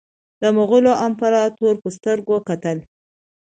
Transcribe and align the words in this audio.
د 0.41 0.43
مغولو 0.57 0.91
امپراطور 1.05 1.75
په 1.83 1.89
سترګه 1.97 2.35
کتل. 2.49 2.77